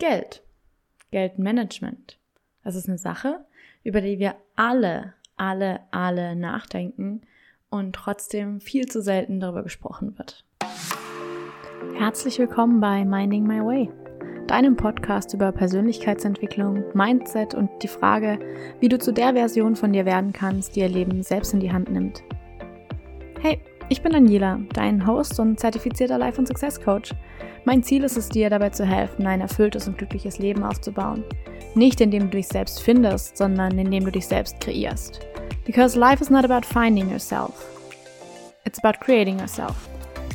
[0.00, 0.42] Geld.
[1.10, 2.18] Geldmanagement.
[2.64, 3.44] Das ist eine Sache,
[3.84, 7.20] über die wir alle, alle, alle nachdenken
[7.68, 10.46] und trotzdem viel zu selten darüber gesprochen wird.
[11.98, 13.90] Herzlich willkommen bei Minding My Way,
[14.46, 18.38] deinem Podcast über Persönlichkeitsentwicklung, Mindset und die Frage,
[18.80, 21.72] wie du zu der Version von dir werden kannst, die ihr Leben selbst in die
[21.72, 22.22] Hand nimmt.
[23.38, 23.60] Hey,
[23.90, 27.12] ich bin Daniela, dein Host und zertifizierter Life- und Success Coach.
[27.64, 31.24] Mein Ziel ist es, dir dabei zu helfen, ein erfülltes und glückliches Leben aufzubauen.
[31.74, 35.20] Nicht indem du dich selbst findest, sondern indem du dich selbst kreierst.
[35.66, 37.52] Because life is not about finding yourself.
[38.64, 39.74] It's about creating yourself.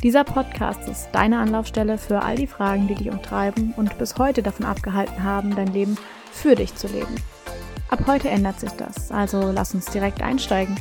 [0.02, 4.42] Dieser Podcast ist deine Anlaufstelle für all die Fragen, die dich umtreiben und bis heute
[4.42, 5.96] davon abgehalten haben, dein Leben
[6.30, 7.14] für dich zu leben.
[7.88, 10.76] Ab heute ändert sich das, also lass uns direkt einsteigen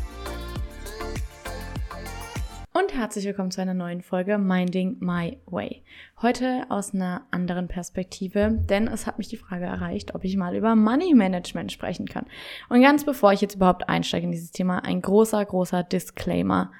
[2.95, 5.83] herzlich willkommen zu einer neuen Folge Minding My Way.
[6.21, 10.55] Heute aus einer anderen Perspektive, denn es hat mich die Frage erreicht, ob ich mal
[10.55, 12.25] über Money Management sprechen kann.
[12.69, 16.71] Und ganz bevor ich jetzt überhaupt einsteige in dieses Thema, ein großer, großer Disclaimer.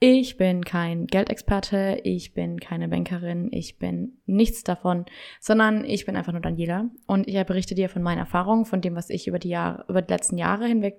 [0.00, 5.04] Ich bin kein Geldexperte, ich bin keine Bankerin, ich bin nichts davon,
[5.38, 8.96] sondern ich bin einfach nur Daniela und ich berichte dir von meinen Erfahrungen, von dem,
[8.96, 10.98] was ich über die Jahre, über die letzten Jahre hinweg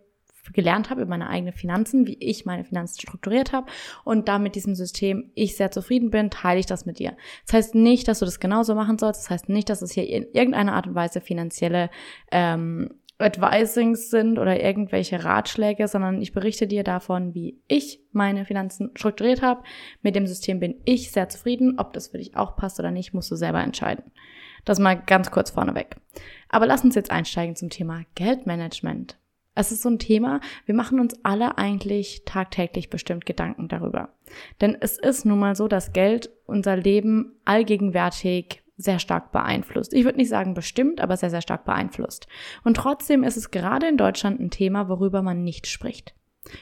[0.54, 3.68] gelernt habe über meine eigenen Finanzen, wie ich meine Finanzen strukturiert habe
[4.04, 7.16] und da mit diesem System ich sehr zufrieden bin, teile ich das mit dir.
[7.46, 9.24] Das heißt nicht, dass du das genauso machen sollst.
[9.24, 11.90] Das heißt nicht, dass es hier in irgendeiner Art und Weise finanzielle
[12.32, 12.90] ähm,
[13.22, 19.42] Advisings sind oder irgendwelche Ratschläge, sondern ich berichte dir davon, wie ich meine Finanzen strukturiert
[19.42, 19.64] habe.
[20.02, 21.76] Mit dem System bin ich sehr zufrieden.
[21.78, 24.12] Ob das für dich auch passt oder nicht, musst du selber entscheiden.
[24.66, 25.96] Das mal ganz kurz vorneweg.
[26.50, 29.18] Aber lass uns jetzt einsteigen zum Thema Geldmanagement.
[29.54, 34.10] Es ist so ein Thema, wir machen uns alle eigentlich tagtäglich bestimmt Gedanken darüber.
[34.62, 39.94] Denn es ist nun mal so, dass Geld unser Leben allgegenwärtig sehr stark beeinflusst.
[39.94, 42.28] Ich würde nicht sagen bestimmt, aber sehr, sehr stark beeinflusst.
[42.64, 46.16] Und trotzdem ist es gerade in Deutschland ein Thema, worüber man nicht spricht.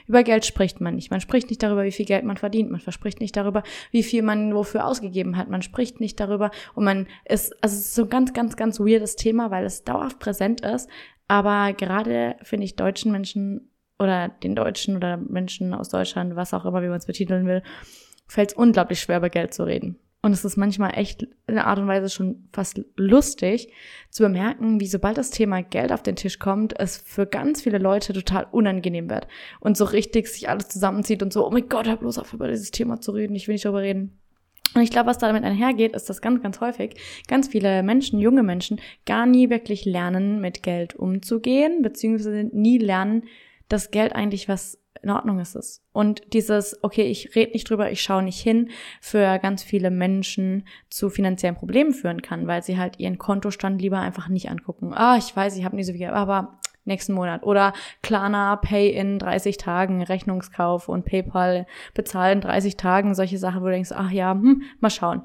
[0.07, 1.09] Über Geld spricht man nicht.
[1.09, 2.69] Man spricht nicht darüber, wie viel Geld man verdient.
[2.69, 5.49] Man verspricht nicht darüber, wie viel man wofür ausgegeben hat.
[5.49, 8.79] Man spricht nicht darüber und man ist, also es ist so ein ganz, ganz, ganz
[8.79, 10.89] weirdes Thema, weil es dauerhaft präsent ist,
[11.29, 16.65] aber gerade finde ich deutschen Menschen oder den Deutschen oder Menschen aus Deutschland, was auch
[16.65, 17.61] immer, wie man es betiteln will,
[18.27, 19.99] fällt es unglaublich schwer, über Geld zu reden.
[20.21, 23.71] Und es ist manchmal echt in einer Art und Weise schon fast lustig
[24.09, 27.77] zu bemerken, wie sobald das Thema Geld auf den Tisch kommt, es für ganz viele
[27.77, 29.27] Leute total unangenehm wird
[29.61, 32.49] und so richtig sich alles zusammenzieht und so, oh mein Gott, hör bloß auf, über
[32.49, 34.18] dieses Thema zu reden, ich will nicht darüber reden.
[34.75, 36.95] Und ich glaube, was damit einhergeht, ist, dass ganz, ganz häufig
[37.27, 43.23] ganz viele Menschen, junge Menschen, gar nie wirklich lernen, mit Geld umzugehen, beziehungsweise nie lernen,
[43.67, 48.01] dass Geld eigentlich was in Ordnung ist Und dieses, okay, ich rede nicht drüber, ich
[48.01, 48.69] schaue nicht hin,
[48.99, 53.99] für ganz viele Menschen zu finanziellen Problemen führen kann, weil sie halt ihren Kontostand lieber
[53.99, 54.93] einfach nicht angucken.
[54.93, 56.58] Ah, ich weiß, ich habe nie so viel, aber
[56.89, 57.43] nächsten Monat.
[57.43, 57.73] Oder
[58.03, 63.71] Klarna, Pay in 30 Tagen, Rechnungskauf und PayPal bezahlen 30 Tagen, solche Sachen, wo du
[63.71, 65.23] denkst, ach ja, hm, mal schauen.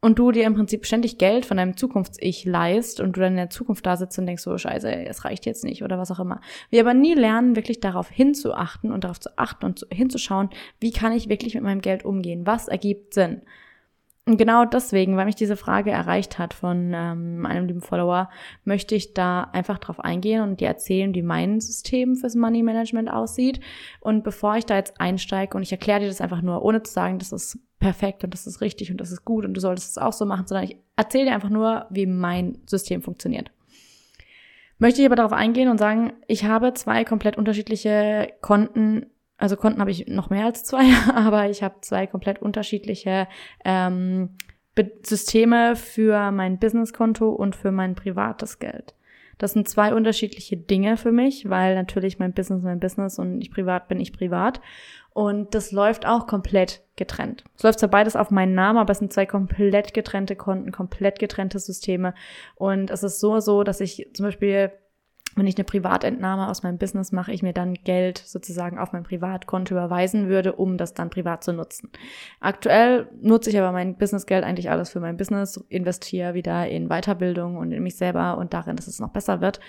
[0.00, 3.36] Und du dir im Prinzip ständig Geld von deinem Zukunfts-Ich leist und du dann in
[3.36, 6.20] der Zukunft da sitzt und denkst, so scheiße, es reicht jetzt nicht oder was auch
[6.20, 6.40] immer.
[6.70, 11.12] Wir aber nie lernen, wirklich darauf hinzuachten und darauf zu achten und hinzuschauen, wie kann
[11.12, 12.46] ich wirklich mit meinem Geld umgehen?
[12.46, 13.42] Was ergibt Sinn?
[14.28, 18.28] Und genau deswegen, weil mich diese Frage erreicht hat von ähm, einem lieben Follower,
[18.62, 23.10] möchte ich da einfach drauf eingehen und dir erzählen, wie mein System fürs Money Management
[23.10, 23.60] aussieht.
[24.00, 26.92] Und bevor ich da jetzt einsteige und ich erkläre dir das einfach nur, ohne zu
[26.92, 29.92] sagen, das ist perfekt und das ist richtig und das ist gut und du solltest
[29.92, 33.50] es auch so machen, sondern ich erzähle dir einfach nur, wie mein System funktioniert.
[34.76, 39.06] Möchte ich aber darauf eingehen und sagen, ich habe zwei komplett unterschiedliche Konten
[39.38, 40.84] also Konten habe ich noch mehr als zwei,
[41.14, 43.28] aber ich habe zwei komplett unterschiedliche
[43.64, 44.36] ähm,
[45.02, 48.94] Systeme für mein Businesskonto und für mein privates Geld.
[49.38, 53.52] Das sind zwei unterschiedliche Dinge für mich, weil natürlich mein Business mein Business und ich
[53.52, 54.60] privat bin ich privat.
[55.14, 57.44] Und das läuft auch komplett getrennt.
[57.56, 61.18] Es läuft zwar beides auf meinen Namen, aber es sind zwei komplett getrennte Konten, komplett
[61.18, 62.14] getrennte Systeme.
[62.56, 64.72] Und es ist so so, dass ich zum Beispiel
[65.38, 69.04] wenn ich eine Privatentnahme aus meinem Business mache, ich mir dann Geld sozusagen auf mein
[69.04, 71.90] Privatkonto überweisen würde, um das dann privat zu nutzen.
[72.40, 77.56] Aktuell nutze ich aber mein Businessgeld eigentlich alles für mein Business, investiere wieder in Weiterbildung
[77.56, 79.60] und in mich selber und darin, dass es noch besser wird.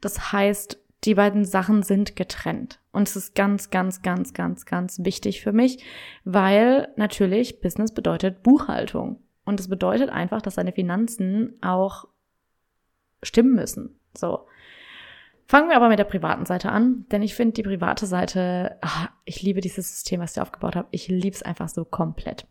[0.00, 2.80] Das heißt, die beiden Sachen sind getrennt.
[2.92, 5.84] Und es ist ganz, ganz, ganz, ganz, ganz wichtig für mich,
[6.24, 9.22] weil natürlich Business bedeutet Buchhaltung.
[9.44, 12.06] Und es bedeutet einfach, dass deine Finanzen auch
[13.22, 14.00] stimmen müssen.
[14.16, 14.46] So.
[15.48, 19.10] Fangen wir aber mit der privaten Seite an, denn ich finde die private Seite, ach,
[19.24, 20.88] ich liebe dieses System, was ich aufgebaut habe.
[20.90, 22.48] Ich liebe es einfach so komplett.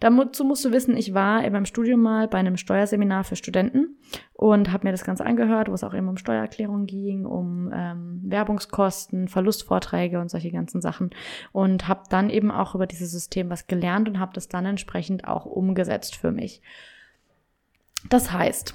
[0.00, 3.98] Dazu musst du wissen, ich war in meinem Studium mal bei einem Steuerseminar für Studenten
[4.32, 8.22] und habe mir das Ganze angehört, wo es auch eben um Steuererklärung ging, um ähm,
[8.24, 11.10] Werbungskosten, Verlustvorträge und solche ganzen Sachen
[11.52, 15.28] und habe dann eben auch über dieses System was gelernt und habe das dann entsprechend
[15.28, 16.62] auch umgesetzt für mich.
[18.08, 18.74] Das heißt,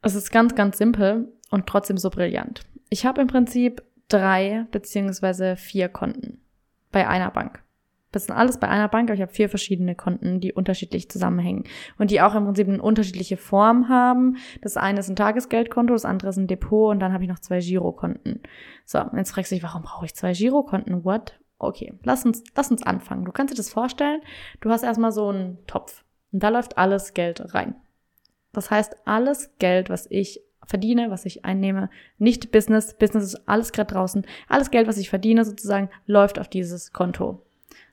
[0.00, 2.62] es ist ganz, ganz simpel und trotzdem so brillant.
[2.88, 6.40] Ich habe im Prinzip drei beziehungsweise vier Konten
[6.92, 7.62] bei einer Bank.
[8.12, 11.64] Das sind alles bei einer Bank, aber ich habe vier verschiedene Konten, die unterschiedlich zusammenhängen
[11.98, 14.38] und die auch im Prinzip eine unterschiedliche Form haben.
[14.62, 17.40] Das eine ist ein Tagesgeldkonto, das andere ist ein Depot und dann habe ich noch
[17.40, 18.40] zwei Girokonten.
[18.86, 21.04] So, jetzt fragst du dich, warum brauche ich zwei Girokonten?
[21.04, 21.38] What?
[21.58, 23.24] Okay, lass uns, lass uns anfangen.
[23.24, 24.20] Du kannst dir das vorstellen,
[24.60, 27.74] du hast erstmal so einen Topf und da läuft alles Geld rein.
[28.52, 32.94] Das heißt, alles Geld, was ich verdiene, was ich einnehme, nicht Business.
[32.94, 34.26] Business ist alles gerade draußen.
[34.48, 37.46] Alles Geld, was ich verdiene, sozusagen, läuft auf dieses Konto.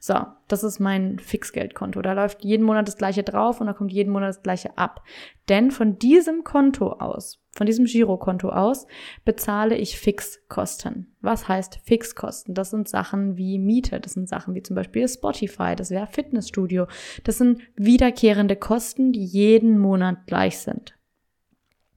[0.05, 0.15] So,
[0.49, 2.01] das ist mein Fixgeldkonto.
[2.01, 5.01] Da läuft jeden Monat das gleiche drauf und da kommt jeden Monat das gleiche ab.
[5.47, 8.85] Denn von diesem Konto aus, von diesem Girokonto aus,
[9.23, 11.15] bezahle ich Fixkosten.
[11.21, 12.53] Was heißt Fixkosten?
[12.53, 16.87] Das sind Sachen wie Miete, das sind Sachen wie zum Beispiel Spotify, das wäre Fitnessstudio.
[17.23, 20.95] Das sind wiederkehrende Kosten, die jeden Monat gleich sind.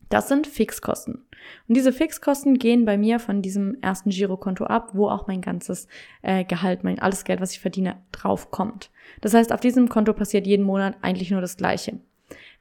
[0.08, 1.24] Das sind Fixkosten.
[1.68, 5.88] Und diese Fixkosten gehen bei mir von diesem ersten Girokonto ab, wo auch mein ganzes
[6.22, 8.90] äh, Gehalt, mein alles Geld, was ich verdiene, draufkommt.
[9.20, 11.98] Das heißt, auf diesem Konto passiert jeden Monat eigentlich nur das Gleiche.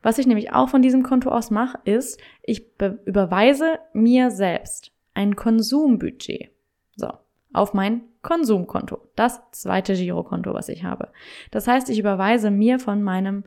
[0.02, 2.64] Was ich nämlich auch von diesem Konto aus mache, ist, ich
[3.06, 6.52] überweise mir selbst ein Konsumbudget.
[6.96, 7.12] So,
[7.54, 9.00] auf mein Konsumkonto.
[9.16, 11.10] Das zweite Girokonto, was ich habe.
[11.52, 13.46] Das heißt, ich überweise mir von meinem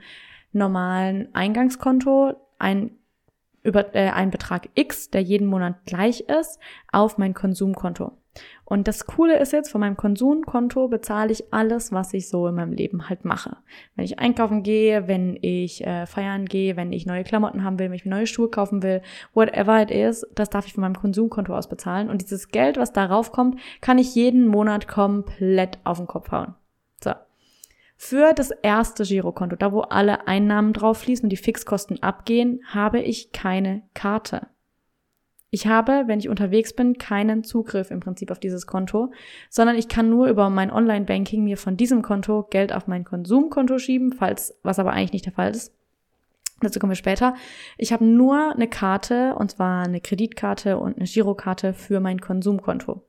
[0.53, 2.91] normalen Eingangskonto ein
[3.69, 6.59] über äh, einen Betrag X, der jeden Monat gleich ist,
[6.91, 8.13] auf mein Konsumkonto.
[8.65, 12.55] Und das Coole ist jetzt, von meinem Konsumkonto bezahle ich alles, was ich so in
[12.55, 13.57] meinem Leben halt mache.
[13.97, 17.87] Wenn ich einkaufen gehe, wenn ich äh, feiern gehe, wenn ich neue Klamotten haben will,
[17.87, 19.03] wenn ich mir neue Schuhe kaufen will,
[19.35, 22.11] whatever it is, das darf ich von meinem Konsumkonto aus bezahlen.
[22.11, 26.55] Und dieses Geld, was darauf kommt, kann ich jeden Monat komplett auf den Kopf hauen.
[28.01, 33.01] Für das erste Girokonto, da wo alle Einnahmen drauf fließen und die Fixkosten abgehen, habe
[33.01, 34.47] ich keine Karte.
[35.51, 39.11] Ich habe, wenn ich unterwegs bin, keinen Zugriff im Prinzip auf dieses Konto,
[39.51, 43.79] sondern ich kann nur über mein Online-Banking mir von diesem Konto Geld auf mein Konsumkonto
[43.79, 45.75] schieben, falls, was aber eigentlich nicht der Fall ist.
[46.61, 47.35] Dazu kommen wir später.
[47.79, 53.03] Ich habe nur eine Karte, und zwar eine Kreditkarte und eine Girokarte für mein Konsumkonto.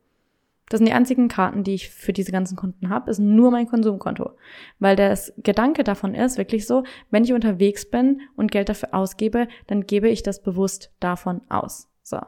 [0.69, 3.67] Das sind die einzigen Karten, die ich für diese ganzen Konten habe, ist nur mein
[3.67, 4.31] Konsumkonto.
[4.77, 9.47] Weil das Gedanke davon ist wirklich so, wenn ich unterwegs bin und Geld dafür ausgebe,
[9.67, 11.89] dann gebe ich das bewusst davon aus.
[12.03, 12.19] So.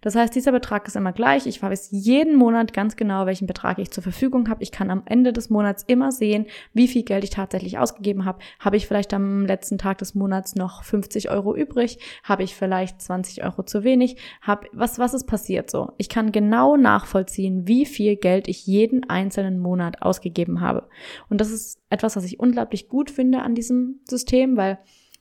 [0.00, 1.46] Das heißt, dieser Betrag ist immer gleich.
[1.46, 4.62] Ich weiß jeden Monat ganz genau, welchen Betrag ich zur Verfügung habe.
[4.62, 8.38] Ich kann am Ende des Monats immer sehen, wie viel Geld ich tatsächlich ausgegeben habe.
[8.58, 11.98] Habe ich vielleicht am letzten Tag des Monats noch 50 Euro übrig?
[12.22, 14.16] Habe ich vielleicht 20 Euro zu wenig?
[14.42, 15.92] Hab, was, was ist passiert so?
[15.98, 20.88] Ich kann genau nachvollziehen, wie viel Geld ich jeden einzelnen Monat ausgegeben habe.
[21.28, 24.78] Und das ist etwas, was ich unglaublich gut finde an diesem System, weil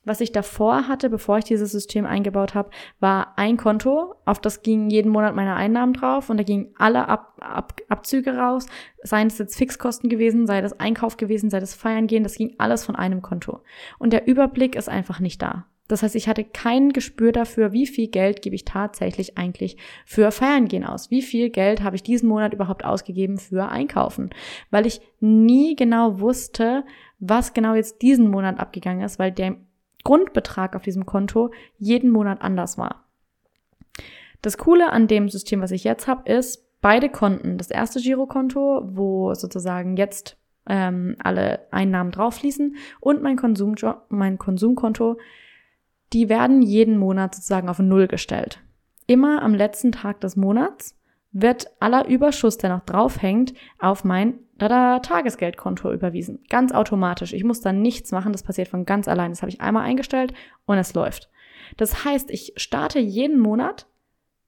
[0.09, 4.63] was ich davor hatte, bevor ich dieses System eingebaut habe, war ein Konto, auf das
[4.63, 8.65] gingen jeden Monat meine Einnahmen drauf und da gingen alle Ab Ab Abzüge raus,
[9.03, 12.55] seien es jetzt Fixkosten gewesen, sei das Einkauf gewesen, sei das Feiern gehen, das ging
[12.57, 13.61] alles von einem Konto.
[13.97, 15.65] Und der Überblick ist einfach nicht da.
[15.87, 20.31] Das heißt, ich hatte kein Gespür dafür, wie viel Geld gebe ich tatsächlich eigentlich für
[20.31, 21.11] Feiern gehen aus.
[21.11, 24.31] Wie viel Geld habe ich diesen Monat überhaupt ausgegeben für Einkaufen?
[24.69, 26.83] Weil ich nie genau wusste,
[27.19, 29.55] was genau jetzt diesen Monat abgegangen ist, weil der
[30.03, 33.05] Grundbetrag auf diesem Konto jeden Monat anders war.
[34.41, 38.81] Das Coole an dem System, was ich jetzt habe, ist, beide Konten, das erste Girokonto,
[38.85, 40.37] wo sozusagen jetzt
[40.67, 43.75] ähm, alle Einnahmen drauf fließen und mein, Konsum,
[44.09, 45.17] mein Konsumkonto,
[46.13, 48.61] die werden jeden Monat sozusagen auf Null gestellt.
[49.07, 50.98] Immer am letzten Tag des Monats
[51.31, 56.43] wird aller Überschuss, der noch draufhängt, auf mein Tagesgeldkonto überwiesen.
[56.49, 57.33] Ganz automatisch.
[57.33, 59.31] Ich muss da nichts machen, das passiert von ganz allein.
[59.31, 60.33] Das habe ich einmal eingestellt
[60.65, 61.29] und es läuft.
[61.77, 63.85] Das heißt, ich starte jeden Monat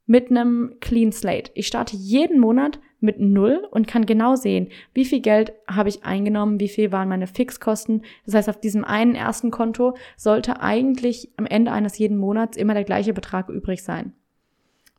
[0.07, 1.51] mit einem Clean Slate.
[1.53, 6.03] Ich starte jeden Monat mit Null und kann genau sehen, wie viel Geld habe ich
[6.03, 8.03] eingenommen, wie viel waren meine Fixkosten.
[8.25, 12.73] Das heißt, auf diesem einen ersten Konto sollte eigentlich am Ende eines jeden Monats immer
[12.73, 14.13] der gleiche Betrag übrig sein.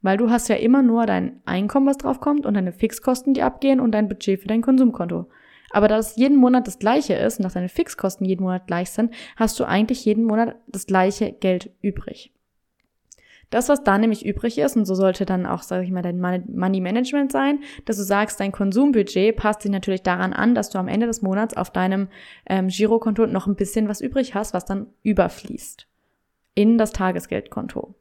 [0.03, 3.43] Weil du hast ja immer nur dein Einkommen, was drauf kommt und deine Fixkosten, die
[3.43, 5.27] abgehen und dein Budget für dein Konsumkonto.
[5.71, 8.91] Aber da es jeden Monat das gleiche ist und dass deine Fixkosten jeden Monat gleich
[8.91, 12.33] sind, hast du eigentlich jeden Monat das gleiche Geld übrig.
[13.53, 16.19] Das, was da nämlich übrig ist, und so sollte dann auch, sage ich mal, dein
[16.19, 20.79] Money Management sein, dass du sagst, dein Konsumbudget passt sich natürlich daran an, dass du
[20.79, 22.09] am Ende des Monats auf deinem
[22.47, 25.87] ähm, Girokonto noch ein bisschen was übrig hast, was dann überfließt
[26.55, 27.95] in das Tagesgeldkonto.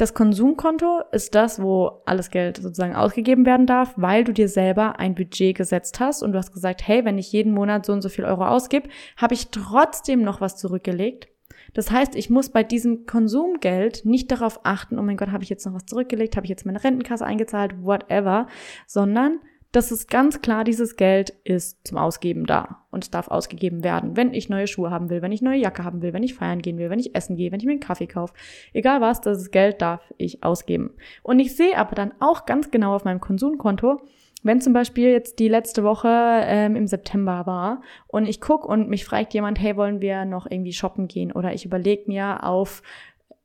[0.00, 4.98] Das Konsumkonto ist das, wo alles Geld sozusagen ausgegeben werden darf, weil du dir selber
[4.98, 8.00] ein Budget gesetzt hast und du hast gesagt, hey, wenn ich jeden Monat so und
[8.00, 8.88] so viel Euro ausgib,
[9.18, 11.28] habe ich trotzdem noch was zurückgelegt.
[11.74, 15.50] Das heißt, ich muss bei diesem Konsumgeld nicht darauf achten, oh mein Gott, habe ich
[15.50, 18.46] jetzt noch was zurückgelegt, habe ich jetzt meine Rentenkasse eingezahlt, whatever,
[18.86, 19.40] sondern
[19.72, 24.16] das ist ganz klar, dieses Geld ist zum Ausgeben da und es darf ausgegeben werden,
[24.16, 26.60] wenn ich neue Schuhe haben will, wenn ich neue Jacke haben will, wenn ich feiern
[26.60, 28.34] gehen will, wenn ich essen gehe, wenn ich mir einen Kaffee kaufe.
[28.72, 30.94] Egal was, das Geld darf ich ausgeben.
[31.22, 34.00] Und ich sehe aber dann auch ganz genau auf meinem Konsumkonto,
[34.42, 38.88] wenn zum Beispiel jetzt die letzte Woche ähm, im September war und ich guck und
[38.88, 41.30] mich fragt jemand, hey, wollen wir noch irgendwie shoppen gehen?
[41.30, 42.82] Oder ich überlege mir auf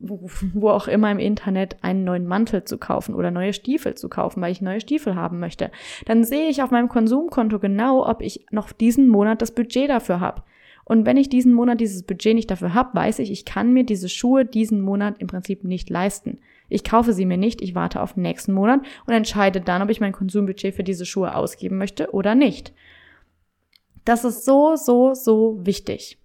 [0.09, 4.41] wo auch immer im Internet einen neuen Mantel zu kaufen oder neue Stiefel zu kaufen,
[4.41, 5.71] weil ich neue Stiefel haben möchte,
[6.05, 10.19] dann sehe ich auf meinem Konsumkonto genau, ob ich noch diesen Monat das Budget dafür
[10.19, 10.43] habe.
[10.85, 13.83] Und wenn ich diesen Monat dieses Budget nicht dafür habe, weiß ich, ich kann mir
[13.83, 16.39] diese Schuhe diesen Monat im Prinzip nicht leisten.
[16.69, 19.89] Ich kaufe sie mir nicht, ich warte auf den nächsten Monat und entscheide dann, ob
[19.89, 22.73] ich mein Konsumbudget für diese Schuhe ausgeben möchte oder nicht.
[24.03, 26.19] Das ist so, so, so wichtig.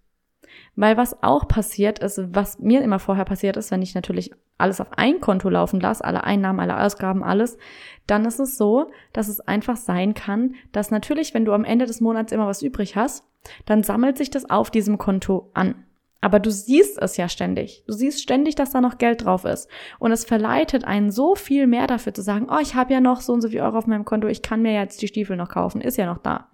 [0.80, 4.80] Weil was auch passiert ist, was mir immer vorher passiert ist, wenn ich natürlich alles
[4.80, 7.58] auf ein Konto laufen lasse, alle Einnahmen, alle Ausgaben, alles,
[8.06, 11.84] dann ist es so, dass es einfach sein kann, dass natürlich, wenn du am Ende
[11.84, 13.24] des Monats immer was übrig hast,
[13.66, 15.84] dann sammelt sich das auf diesem Konto an.
[16.22, 17.84] Aber du siehst es ja ständig.
[17.86, 19.68] Du siehst ständig, dass da noch Geld drauf ist.
[19.98, 23.20] Und es verleitet einen so viel mehr dafür zu sagen, oh, ich habe ja noch
[23.20, 25.50] so und so viel Euro auf meinem Konto, ich kann mir jetzt die Stiefel noch
[25.50, 26.48] kaufen, ist ja noch da.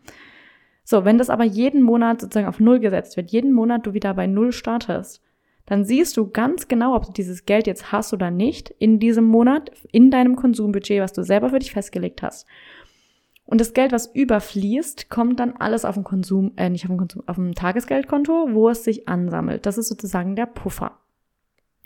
[0.88, 4.14] So, wenn das aber jeden Monat sozusagen auf Null gesetzt wird, jeden Monat du wieder
[4.14, 5.20] bei Null startest,
[5.66, 9.24] dann siehst du ganz genau, ob du dieses Geld jetzt hast oder nicht in diesem
[9.24, 12.46] Monat, in deinem Konsumbudget, was du selber für dich festgelegt hast.
[13.46, 16.98] Und das Geld, was überfließt, kommt dann alles auf dem Konsum, äh, nicht auf dem
[16.98, 19.66] Konsum, auf dem Tagesgeldkonto, wo es sich ansammelt.
[19.66, 21.00] Das ist sozusagen der Puffer.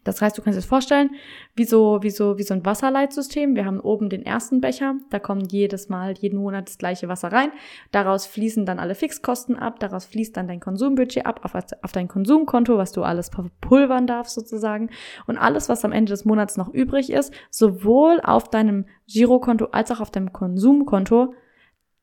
[0.04, 1.10] Das heißt, du kannst dir das vorstellen,
[1.54, 3.54] wie so, wie so, wie so ein Wasserleitsystem.
[3.54, 7.32] Wir haben oben den ersten Becher, da kommt jedes Mal, jeden Monat das gleiche Wasser
[7.32, 7.50] rein.
[7.92, 12.08] Daraus fließen dann alle Fixkosten ab, daraus fließt dann dein Konsumbudget ab, auf, auf dein
[12.08, 13.30] Konsumkonto, was du alles
[13.60, 14.90] pulvern darfst sozusagen.
[15.26, 19.90] Und alles, was am Ende des Monats noch übrig ist, sowohl auf deinem Girokonto als
[19.90, 21.34] auch auf deinem Konsumkonto,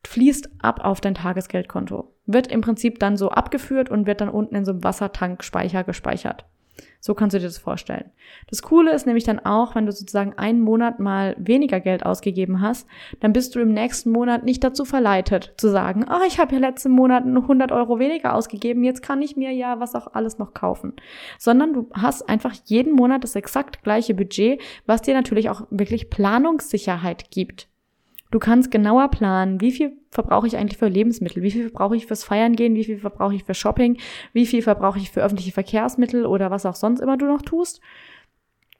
[0.05, 2.13] fließt ab auf dein Tagesgeldkonto.
[2.25, 6.45] Wird im Prinzip dann so abgeführt und wird dann unten in so einem Wassertankspeicher gespeichert.
[6.99, 8.11] So kannst du dir das vorstellen.
[8.49, 12.61] Das Coole ist nämlich dann auch, wenn du sozusagen einen Monat mal weniger Geld ausgegeben
[12.61, 12.87] hast,
[13.19, 16.59] dann bist du im nächsten Monat nicht dazu verleitet zu sagen, oh, ich habe ja
[16.59, 20.53] letzten Monat 100 Euro weniger ausgegeben, jetzt kann ich mir ja was auch alles noch
[20.53, 20.93] kaufen.
[21.37, 26.09] Sondern du hast einfach jeden Monat das exakt gleiche Budget, was dir natürlich auch wirklich
[26.09, 27.69] Planungssicherheit gibt.
[28.31, 32.07] Du kannst genauer planen, wie viel verbrauche ich eigentlich für Lebensmittel, wie viel verbrauche ich
[32.07, 33.97] fürs Feiern gehen, wie viel verbrauche ich für Shopping,
[34.33, 37.81] wie viel verbrauche ich für öffentliche Verkehrsmittel oder was auch sonst immer du noch tust.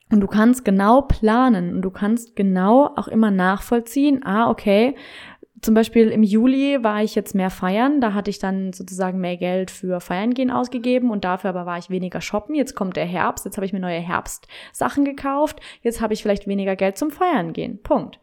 [0.09, 4.95] Und du kannst genau planen und du kannst genau auch immer nachvollziehen, ah, okay,
[5.61, 9.37] zum Beispiel im Juli war ich jetzt mehr feiern, da hatte ich dann sozusagen mehr
[9.37, 12.53] Geld für Feiern gehen ausgegeben und dafür aber war ich weniger shoppen.
[12.53, 16.47] Jetzt kommt der Herbst, jetzt habe ich mir neue Herbstsachen gekauft, jetzt habe ich vielleicht
[16.47, 17.81] weniger Geld zum Feiern gehen.
[17.81, 18.19] Punkt.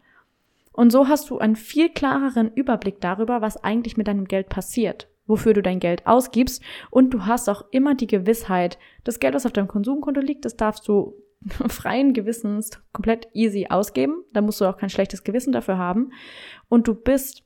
[0.75, 5.07] Und so hast du einen viel klareren Überblick darüber, was eigentlich mit deinem Geld passiert,
[5.25, 9.45] wofür du dein Geld ausgibst und du hast auch immer die Gewissheit, das Geld, was
[9.45, 11.13] auf deinem Konsumkonto liegt, das darfst du
[11.69, 14.23] freien Gewissens komplett easy ausgeben.
[14.33, 16.11] Da musst du auch kein schlechtes Gewissen dafür haben.
[16.67, 17.43] Und du bist,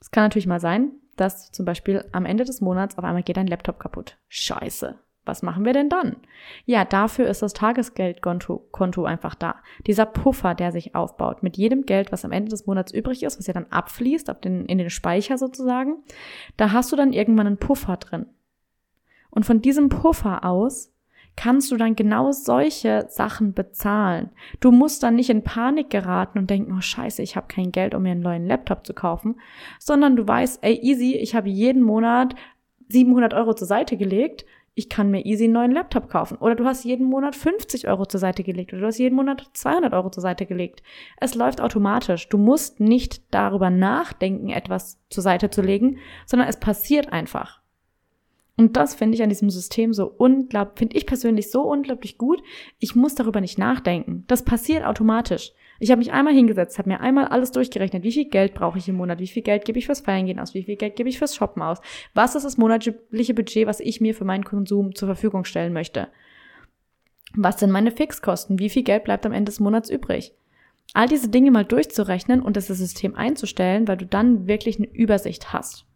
[0.00, 3.36] es kann natürlich mal sein, dass zum Beispiel am Ende des Monats auf einmal geht
[3.36, 4.16] dein Laptop kaputt.
[4.28, 4.98] Scheiße.
[5.26, 6.16] Was machen wir denn dann?
[6.64, 9.56] Ja, dafür ist das Tagesgeldkonto Konto einfach da.
[9.86, 13.38] Dieser Puffer, der sich aufbaut mit jedem Geld, was am Ende des Monats übrig ist,
[13.38, 15.96] was ja dann abfließt auf den, in den Speicher sozusagen,
[16.56, 18.26] da hast du dann irgendwann einen Puffer drin.
[19.30, 20.92] Und von diesem Puffer aus
[21.36, 24.30] kannst du dann genau solche Sachen bezahlen.
[24.60, 27.94] Du musst dann nicht in Panik geraten und denken, oh scheiße, ich habe kein Geld,
[27.94, 29.40] um mir einen neuen Laptop zu kaufen,
[29.78, 32.34] sondern du weißt, ey, easy, ich habe jeden Monat
[32.88, 34.44] 700 Euro zur Seite gelegt,
[34.80, 36.38] ich kann mir easy einen neuen Laptop kaufen.
[36.38, 39.50] Oder du hast jeden Monat 50 Euro zur Seite gelegt oder du hast jeden Monat
[39.52, 40.82] 200 Euro zur Seite gelegt.
[41.18, 42.30] Es läuft automatisch.
[42.30, 47.60] Du musst nicht darüber nachdenken, etwas zur Seite zu legen, sondern es passiert einfach.
[48.56, 52.42] Und das finde ich an diesem System so unglaublich, finde ich persönlich so unglaublich gut.
[52.78, 54.24] Ich muss darüber nicht nachdenken.
[54.28, 55.52] Das passiert automatisch.
[55.82, 58.02] Ich habe mich einmal hingesetzt, habe mir einmal alles durchgerechnet.
[58.02, 59.18] Wie viel Geld brauche ich im Monat?
[59.18, 60.52] Wie viel Geld gebe ich fürs Feiern gehen aus?
[60.52, 61.78] Wie viel Geld gebe ich fürs Shoppen aus?
[62.12, 66.08] Was ist das monatliche Budget, was ich mir für meinen Konsum zur Verfügung stellen möchte?
[67.34, 68.58] Was sind meine Fixkosten?
[68.58, 70.34] Wie viel Geld bleibt am Ende des Monats übrig?
[70.92, 75.54] All diese Dinge mal durchzurechnen und das System einzustellen, weil du dann wirklich eine Übersicht
[75.54, 75.86] hast.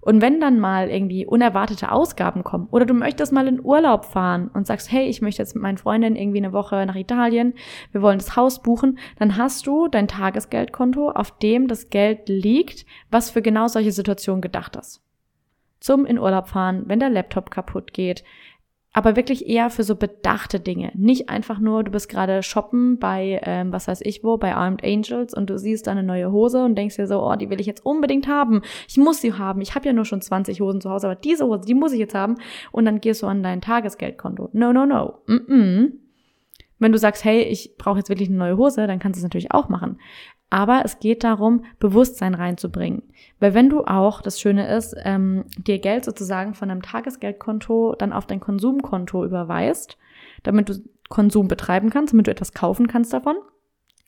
[0.00, 4.50] Und wenn dann mal irgendwie unerwartete Ausgaben kommen oder du möchtest mal in Urlaub fahren
[4.54, 7.54] und sagst, hey, ich möchte jetzt mit meinen Freundinnen irgendwie eine Woche nach Italien,
[7.92, 12.86] wir wollen das Haus buchen, dann hast du dein Tagesgeldkonto, auf dem das Geld liegt,
[13.10, 15.02] was für genau solche Situationen gedacht ist.
[15.80, 18.24] Zum in Urlaub fahren, wenn der Laptop kaputt geht,
[18.98, 20.90] aber wirklich eher für so bedachte Dinge.
[20.96, 24.82] Nicht einfach nur, du bist gerade shoppen bei, ähm, was weiß ich wo, bei Armed
[24.82, 27.60] Angels und du siehst da eine neue Hose und denkst dir so, oh, die will
[27.60, 28.62] ich jetzt unbedingt haben.
[28.88, 29.60] Ich muss sie haben.
[29.60, 32.00] Ich habe ja nur schon 20 Hosen zu Hause, aber diese Hose, die muss ich
[32.00, 32.38] jetzt haben.
[32.72, 34.50] Und dann gehst du an dein Tagesgeldkonto.
[34.52, 35.20] No, no, no.
[35.28, 35.92] Mm -mm.
[36.80, 39.24] Wenn du sagst, hey, ich brauche jetzt wirklich eine neue Hose, dann kannst du es
[39.24, 40.00] natürlich auch machen.
[40.50, 43.02] Aber es geht darum, Bewusstsein reinzubringen.
[43.38, 48.12] Weil wenn du auch, das Schöne ist, ähm, dir Geld sozusagen von deinem Tagesgeldkonto dann
[48.12, 49.98] auf dein Konsumkonto überweist,
[50.42, 50.74] damit du
[51.08, 53.36] Konsum betreiben kannst, damit du etwas kaufen kannst davon.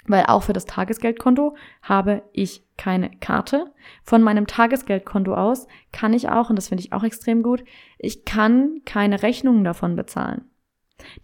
[0.06, 3.72] Weil auch für das Tagesgeldkonto habe ich keine Karte.
[4.02, 7.64] Von meinem Tagesgeldkonto aus kann ich auch, und das finde ich auch extrem gut,
[7.98, 10.46] ich kann keine Rechnungen davon bezahlen.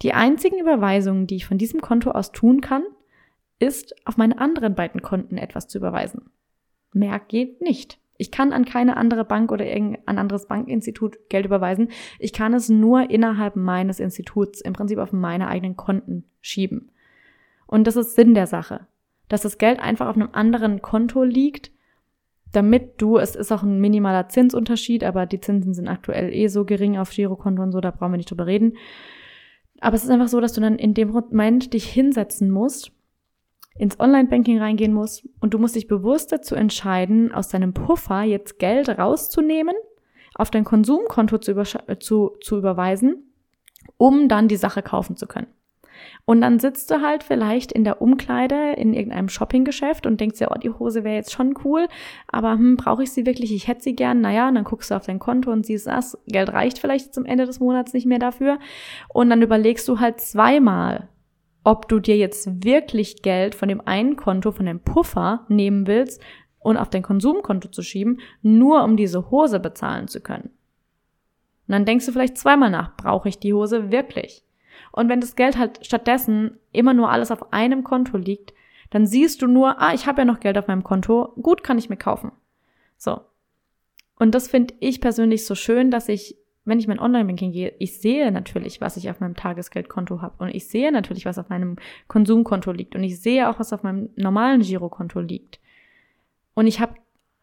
[0.02, 2.82] Die einzigen Überweisungen, die ich von diesem Konto aus tun kann,
[3.58, 6.30] ist, auf meine anderen beiden Konten etwas zu überweisen.
[6.92, 7.98] Mehr geht nicht.
[8.18, 11.88] Ich kann an keine andere Bank oder irgendein anderes Bankinstitut Geld überweisen.
[12.18, 16.90] Ich kann es nur innerhalb meines Instituts, im Prinzip auf meine eigenen Konten schieben.
[17.66, 18.86] Und das ist Sinn der Sache.
[19.28, 21.72] Dass das Geld einfach auf einem anderen Konto liegt,
[22.52, 26.64] damit du, es ist auch ein minimaler Zinsunterschied, aber die Zinsen sind aktuell eh so
[26.64, 28.76] gering auf Girokonto und so, da brauchen wir nicht drüber reden.
[29.80, 32.92] Aber es ist einfach so, dass du dann in dem Moment dich hinsetzen musst
[33.78, 38.58] ins Online-Banking reingehen muss und du musst dich bewusst dazu entscheiden, aus deinem Puffer jetzt
[38.58, 39.74] Geld rauszunehmen,
[40.34, 41.54] auf dein Konsumkonto zu,
[41.98, 43.32] zu, zu überweisen,
[43.96, 45.48] um dann die Sache kaufen zu können.
[46.24, 50.48] Und dann sitzt du halt vielleicht in der Umkleide in irgendeinem Shoppinggeschäft und denkst dir,
[50.50, 51.86] oh, die Hose wäre jetzt schon cool,
[52.28, 53.54] aber hm, brauche ich sie wirklich?
[53.54, 54.20] Ich hätte sie gern.
[54.20, 57.24] Naja, und dann guckst du auf dein Konto und siehst, das Geld reicht vielleicht zum
[57.24, 58.58] Ende des Monats nicht mehr dafür.
[59.08, 61.08] Und dann überlegst du halt zweimal,
[61.66, 66.22] ob du dir jetzt wirklich Geld von dem einen Konto, von dem Puffer nehmen willst
[66.60, 70.50] und auf dein Konsumkonto zu schieben, nur um diese Hose bezahlen zu können.
[71.66, 74.44] Und dann denkst du vielleicht zweimal nach, brauche ich die Hose wirklich?
[74.92, 78.54] Und wenn das Geld halt stattdessen immer nur alles auf einem Konto liegt,
[78.90, 81.78] dann siehst du nur, ah, ich habe ja noch Geld auf meinem Konto, gut kann
[81.78, 82.30] ich mir kaufen.
[82.96, 83.22] So.
[84.20, 87.98] Und das finde ich persönlich so schön, dass ich wenn ich mein Online-Banking gehe, ich
[88.00, 91.76] sehe natürlich, was ich auf meinem Tagesgeldkonto habe und ich sehe natürlich, was auf meinem
[92.08, 95.60] Konsumkonto liegt und ich sehe auch, was auf meinem normalen Girokonto liegt.
[96.54, 96.94] Und ich habe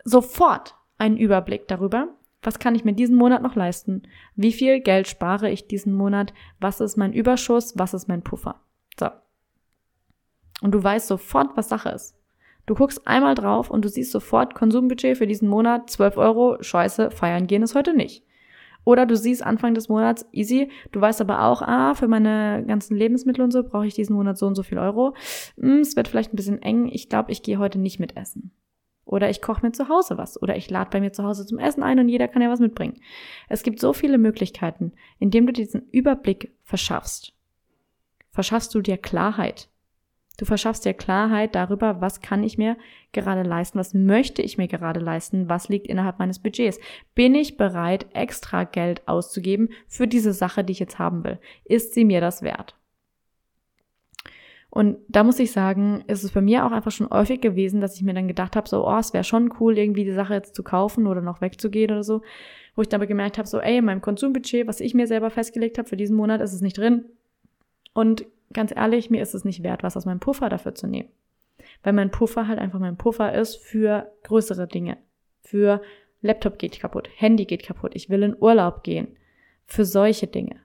[0.03, 2.09] sofort einen Überblick darüber,
[2.41, 4.03] was kann ich mir diesen Monat noch leisten?
[4.35, 6.33] Wie viel Geld spare ich diesen Monat?
[6.59, 7.77] Was ist mein Überschuss?
[7.77, 8.59] Was ist mein Puffer?
[8.99, 9.07] So.
[10.61, 12.17] Und du weißt sofort, was Sache ist.
[12.65, 16.57] Du guckst einmal drauf und du siehst sofort Konsumbudget für diesen Monat 12 Euro.
[16.61, 18.25] Scheiße, feiern gehen ist heute nicht.
[18.85, 22.97] Oder du siehst Anfang des Monats easy, du weißt aber auch, ah, für meine ganzen
[22.97, 25.15] Lebensmittel und so brauche ich diesen Monat so und so viel Euro.
[25.59, 26.89] Hm, es wird vielleicht ein bisschen eng.
[26.91, 28.51] Ich glaube, ich gehe heute nicht mit essen.
[29.05, 30.41] Oder ich koche mir zu Hause was.
[30.41, 32.59] Oder ich lade bei mir zu Hause zum Essen ein und jeder kann ja was
[32.59, 32.99] mitbringen.
[33.49, 37.33] Es gibt so viele Möglichkeiten, indem du diesen Überblick verschaffst.
[38.31, 39.69] Verschaffst du dir Klarheit.
[40.43, 42.75] Du verschaffst dir Klarheit darüber, was kann ich mir
[43.13, 46.81] gerade leisten, was möchte ich mir gerade leisten, was liegt innerhalb meines Budgets.
[47.15, 51.39] Bin ich bereit, extra Geld auszugeben für diese Sache, die ich jetzt haben will?
[51.63, 52.75] Ist sie mir das wert?
[54.69, 57.95] Und da muss ich sagen, ist es bei mir auch einfach schon häufig gewesen, dass
[57.95, 60.55] ich mir dann gedacht habe, so, oh, es wäre schon cool, irgendwie die Sache jetzt
[60.55, 62.21] zu kaufen oder noch wegzugehen oder so.
[62.75, 65.29] Wo ich dann aber gemerkt habe, so, ey, in meinem Konsumbudget, was ich mir selber
[65.29, 67.05] festgelegt habe für diesen Monat, ist es nicht drin.
[67.93, 71.09] Und ganz ehrlich, mir ist es nicht wert, was aus meinem Puffer dafür zu nehmen.
[71.83, 74.97] Weil mein Puffer halt einfach mein Puffer ist für größere Dinge.
[75.41, 75.81] Für
[76.21, 79.15] Laptop geht kaputt, Handy geht kaputt, ich will in Urlaub gehen.
[79.65, 80.57] Für solche Dinge.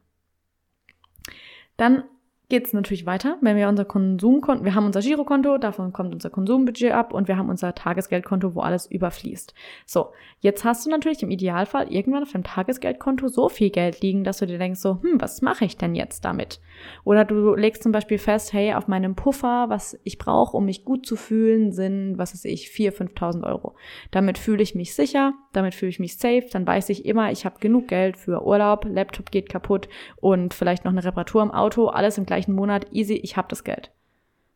[1.77, 2.05] Dann
[2.49, 6.31] geht es natürlich weiter, wenn wir unser Konsumkonto, wir haben unser Girokonto, davon kommt unser
[6.31, 9.55] Konsumbudget ab und wir haben unser Tagesgeldkonto, wo alles überfließt.
[9.85, 14.25] So, jetzt hast du natürlich im Idealfall irgendwann auf deinem Tagesgeldkonto so viel Geld liegen,
[14.25, 16.61] dass du dir denkst so, hm, was mache ich denn jetzt damit?
[17.05, 20.85] Oder du legst zum Beispiel fest, hey, auf meinem Puffer, was ich brauche, um mich
[20.85, 23.75] gut zu fühlen, sind, was weiß ich, 4.000, 5.000 Euro.
[24.11, 27.45] Damit fühle ich mich sicher, damit fühle ich mich safe, dann weiß ich immer, ich
[27.45, 31.87] habe genug Geld für Urlaub, Laptop geht kaputt und vielleicht noch eine Reparatur im Auto,
[31.87, 33.91] alles im gleichen Monat, easy, ich habe das Geld.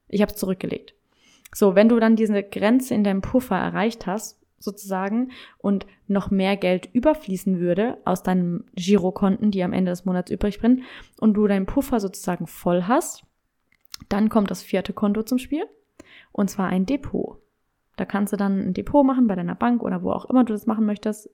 [0.09, 0.95] Ich habe es zurückgelegt.
[1.55, 6.57] So, wenn du dann diese Grenze in deinem Puffer erreicht hast, sozusagen und noch mehr
[6.57, 10.83] Geld überfließen würde aus deinem Girokonten, die am Ende des Monats übrig sind
[11.20, 13.25] und du deinen Puffer sozusagen voll hast,
[14.09, 15.64] dann kommt das vierte Konto zum Spiel
[16.33, 17.38] und zwar ein Depot.
[17.96, 20.53] Da kannst du dann ein Depot machen bei deiner Bank oder wo auch immer du
[20.53, 21.31] das machen möchtest.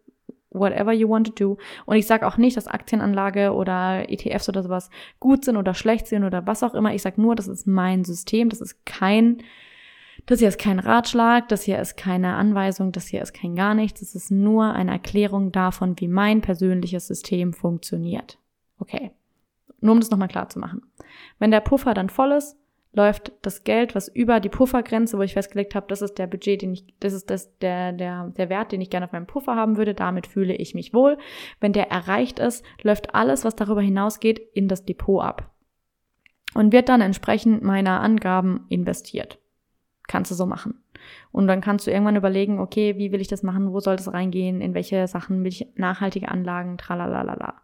[0.50, 1.58] Whatever you want to do.
[1.86, 6.06] Und ich sage auch nicht, dass Aktienanlage oder ETFs oder sowas gut sind oder schlecht
[6.06, 6.94] sind oder was auch immer.
[6.94, 8.48] Ich sage nur, das ist mein System.
[8.48, 9.42] Das ist kein,
[10.26, 13.74] das hier ist kein Ratschlag, das hier ist keine Anweisung, das hier ist kein gar
[13.74, 14.00] nichts.
[14.00, 18.38] Das ist nur eine Erklärung davon, wie mein persönliches System funktioniert.
[18.78, 19.12] Okay.
[19.80, 20.82] Nur um das nochmal klar zu machen.
[21.38, 22.56] Wenn der Puffer dann voll ist,
[22.92, 26.62] läuft das Geld, was über die Puffergrenze, wo ich festgelegt habe, das ist der Budget,
[26.62, 29.54] den ich, das ist das, der, der, der Wert, den ich gerne auf meinem Puffer
[29.54, 31.18] haben würde, damit fühle ich mich wohl.
[31.60, 35.50] Wenn der erreicht ist, läuft alles, was darüber hinausgeht, in das Depot ab.
[36.54, 39.38] Und wird dann entsprechend meiner Angaben investiert.
[40.08, 40.82] Kannst du so machen.
[41.30, 44.12] Und dann kannst du irgendwann überlegen, okay, wie will ich das machen, wo soll das
[44.12, 47.54] reingehen, in welche Sachen will ich nachhaltige Anlagen, tralalala.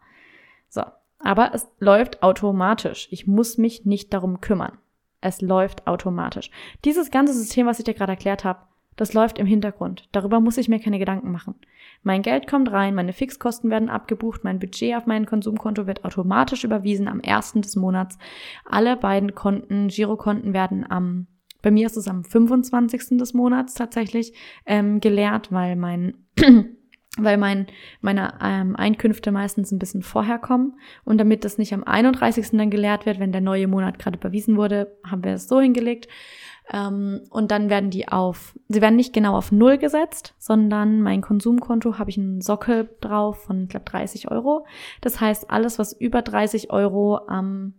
[0.69, 0.83] So.
[1.19, 3.09] Aber es läuft automatisch.
[3.11, 4.79] Ich muss mich nicht darum kümmern.
[5.21, 6.51] Es läuft automatisch.
[6.85, 8.61] Dieses ganze System, was ich dir gerade erklärt habe,
[8.97, 10.09] das läuft im Hintergrund.
[10.13, 11.57] Darüber muss ich mir keine Gedanken machen.
[12.03, 16.63] Mein Geld kommt rein, meine Fixkosten werden abgebucht, mein Budget auf mein Konsumkonto wird automatisch
[16.63, 18.19] überwiesen am ersten des Monats.
[18.65, 21.27] Alle beiden Konten, Girokonten werden am,
[21.65, 23.17] bei mir ist es am 25.
[23.17, 24.35] des Monats tatsächlich
[24.67, 26.15] ähm, geleert, weil mein
[27.17, 27.69] weil mein,
[28.01, 30.79] meine ähm, Einkünfte meistens ein bisschen vorher kommen.
[31.05, 32.51] Und damit das nicht am 31.
[32.51, 36.09] dann geleert wird, wenn der neue Monat gerade überwiesen wurde, haben wir es so hingelegt.
[36.71, 41.23] Ähm, und dann werden die auf, sie werden nicht genau auf Null gesetzt, sondern mein
[41.23, 44.67] Konsumkonto habe ich einen Sockel drauf von, ich glaube, 30 Euro.
[45.01, 47.75] Das heißt, alles, was über 30 Euro am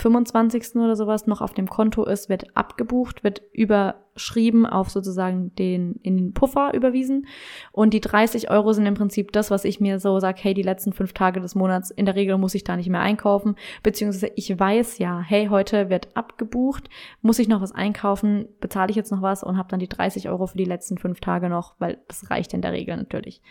[0.00, 0.76] 25.
[0.76, 6.16] oder sowas noch auf dem Konto ist, wird abgebucht, wird überschrieben auf sozusagen den, in
[6.16, 7.26] den Puffer überwiesen.
[7.72, 10.62] Und die 30 Euro sind im Prinzip das, was ich mir so sage, hey, die
[10.62, 13.56] letzten fünf Tage des Monats, in der Regel muss ich da nicht mehr einkaufen.
[13.82, 16.88] Beziehungsweise ich weiß ja, hey, heute wird abgebucht,
[17.22, 20.28] muss ich noch was einkaufen, bezahle ich jetzt noch was und habe dann die 30
[20.28, 23.42] Euro für die letzten fünf Tage noch, weil das reicht in der Regel natürlich.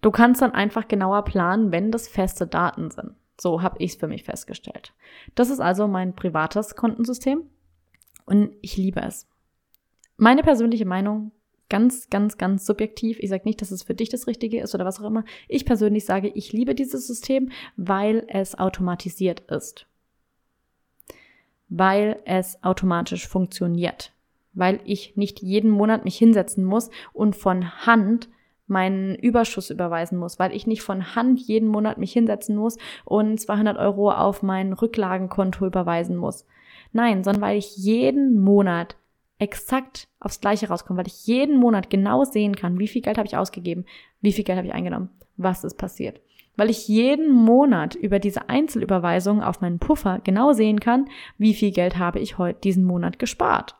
[0.00, 3.14] Du kannst dann einfach genauer planen, wenn das feste Daten sind.
[3.40, 4.92] So habe ich es für mich festgestellt.
[5.34, 7.42] Das ist also mein privates Kontensystem
[8.26, 9.26] und ich liebe es.
[10.16, 11.30] Meine persönliche Meinung,
[11.68, 14.84] ganz, ganz, ganz subjektiv, ich sage nicht, dass es für dich das Richtige ist oder
[14.84, 15.24] was auch immer.
[15.46, 19.86] Ich persönlich sage, ich liebe dieses System, weil es automatisiert ist.
[21.68, 24.12] Weil es automatisch funktioniert.
[24.54, 28.28] Weil ich nicht jeden Monat mich hinsetzen muss und von Hand
[28.68, 33.40] meinen Überschuss überweisen muss, weil ich nicht von Hand jeden Monat mich hinsetzen muss und
[33.40, 36.46] 200 Euro auf mein Rücklagenkonto überweisen muss.
[36.92, 38.96] Nein, sondern weil ich jeden Monat
[39.38, 43.28] exakt aufs Gleiche rauskomme, weil ich jeden Monat genau sehen kann, wie viel Geld habe
[43.28, 43.84] ich ausgegeben,
[44.20, 46.20] wie viel Geld habe ich eingenommen, was ist passiert.
[46.56, 51.70] Weil ich jeden Monat über diese Einzelüberweisung auf meinen Puffer genau sehen kann, wie viel
[51.70, 53.76] Geld habe ich heute diesen Monat gespart.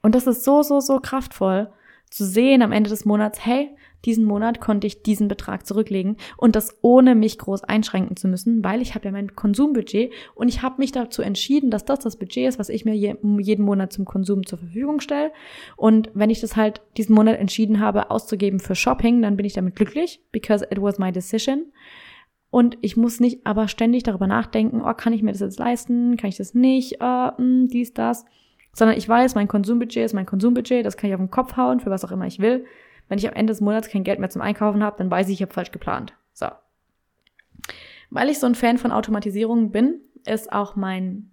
[0.00, 1.70] Und das ist so, so, so kraftvoll
[2.12, 3.70] zu sehen am Ende des Monats, hey,
[4.04, 8.62] diesen Monat konnte ich diesen Betrag zurücklegen und das ohne mich groß einschränken zu müssen,
[8.62, 12.16] weil ich habe ja mein Konsumbudget und ich habe mich dazu entschieden, dass das das
[12.16, 15.32] Budget ist, was ich mir je, jeden Monat zum Konsum zur Verfügung stelle.
[15.76, 19.54] Und wenn ich das halt diesen Monat entschieden habe, auszugeben für Shopping, dann bin ich
[19.54, 21.72] damit glücklich, because it was my decision.
[22.50, 26.18] Und ich muss nicht aber ständig darüber nachdenken, oh, kann ich mir das jetzt leisten,
[26.18, 28.26] kann ich das nicht, äh, mh, hm, dies, das
[28.72, 31.80] sondern ich weiß, mein Konsumbudget ist mein Konsumbudget, das kann ich auf den Kopf hauen,
[31.80, 32.64] für was auch immer ich will.
[33.08, 35.34] Wenn ich am Ende des Monats kein Geld mehr zum Einkaufen habe, dann weiß ich,
[35.34, 36.14] ich habe falsch geplant.
[36.32, 36.46] So.
[38.10, 41.30] Weil ich so ein Fan von Automatisierung bin, ist auch mein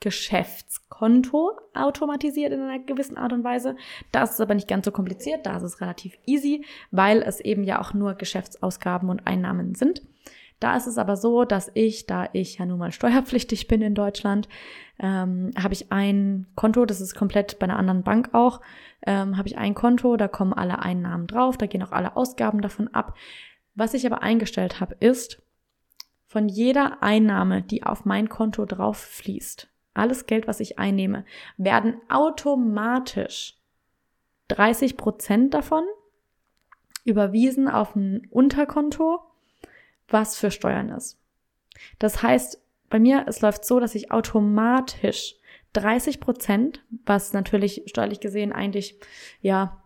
[0.00, 3.76] Geschäftskonto automatisiert in einer gewissen Art und Weise.
[4.12, 7.64] Das ist aber nicht ganz so kompliziert, da ist es relativ easy, weil es eben
[7.64, 10.02] ja auch nur Geschäftsausgaben und Einnahmen sind.
[10.58, 13.94] Da ist es aber so, dass ich, da ich ja nun mal steuerpflichtig bin in
[13.94, 14.48] Deutschland,
[14.98, 18.60] ähm, habe ich ein Konto, das ist komplett bei einer anderen Bank auch,
[19.06, 22.62] ähm, habe ich ein Konto, da kommen alle Einnahmen drauf, da gehen auch alle Ausgaben
[22.62, 23.14] davon ab.
[23.74, 25.42] Was ich aber eingestellt habe, ist,
[26.26, 31.24] von jeder Einnahme, die auf mein Konto drauf fließt, alles Geld, was ich einnehme,
[31.56, 33.58] werden automatisch
[34.48, 35.84] 30 Prozent davon
[37.04, 39.20] überwiesen auf ein Unterkonto
[40.08, 41.18] was für Steuern ist.
[41.98, 45.34] Das heißt, bei mir, es läuft so, dass ich automatisch
[45.72, 48.98] 30 Prozent, was natürlich steuerlich gesehen eigentlich,
[49.40, 49.82] ja,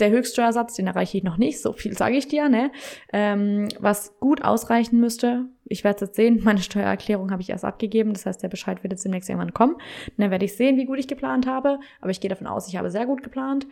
[0.00, 2.72] der Höchststeuersatz, den erreiche ich noch nicht, so viel sage ich dir, ne?
[3.12, 5.46] Ähm, was gut ausreichen müsste.
[5.66, 8.82] Ich werde es jetzt sehen, meine Steuererklärung habe ich erst abgegeben, das heißt, der Bescheid
[8.82, 9.76] wird jetzt demnächst irgendwann kommen.
[10.16, 12.76] dann werde ich sehen, wie gut ich geplant habe, aber ich gehe davon aus, ich
[12.76, 13.66] habe sehr gut geplant.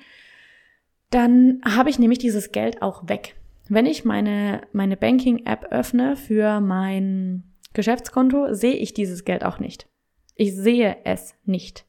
[1.10, 3.34] dann habe ich nämlich dieses Geld auch weg.
[3.68, 9.88] Wenn ich meine, meine Banking-App öffne für mein Geschäftskonto, sehe ich dieses Geld auch nicht.
[10.34, 11.86] Ich sehe es nicht.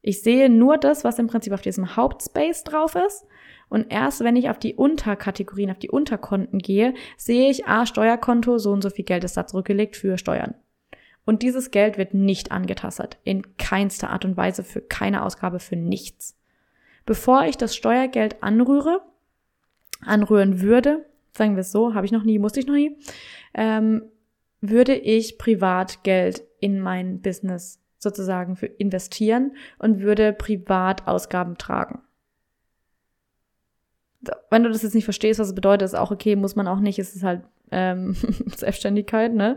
[0.00, 3.26] Ich sehe nur das, was im Prinzip auf diesem Hauptspace drauf ist.
[3.68, 8.58] Und erst wenn ich auf die Unterkategorien, auf die Unterkonten gehe, sehe ich, ah, Steuerkonto,
[8.58, 10.54] so und so viel Geld ist da zurückgelegt für Steuern.
[11.26, 13.18] Und dieses Geld wird nicht angetastet.
[13.24, 16.38] In keinster Art und Weise für keine Ausgabe, für nichts.
[17.04, 19.02] Bevor ich das Steuergeld anrühre,
[20.00, 22.96] anrühren würde, sagen wir es so, habe ich noch nie, musste ich noch nie,
[23.54, 24.02] ähm,
[24.60, 32.00] würde ich privat Geld in mein Business sozusagen für investieren und würde Privatausgaben tragen.
[34.50, 36.80] Wenn du das jetzt nicht verstehst, was es bedeutet, ist auch okay, muss man auch
[36.80, 38.14] nicht, es ist halt ähm,
[38.56, 39.56] Selbstständigkeit, ne?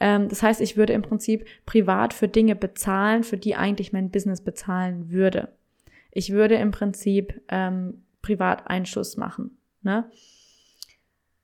[0.00, 4.10] Ähm, das heißt, ich würde im Prinzip privat für Dinge bezahlen, für die eigentlich mein
[4.10, 5.48] Business bezahlen würde.
[6.10, 10.10] Ich würde im Prinzip ähm, Privateinschuss machen, ne?